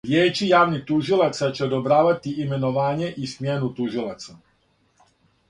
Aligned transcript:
Вијеће 0.09 0.45
јавних 0.51 0.79
тужилаца 0.91 1.49
ће 1.59 1.63
одобравати 1.65 2.33
именовање 2.45 3.11
и 3.25 3.31
смјену 3.35 3.71
тужилаца. 3.83 4.39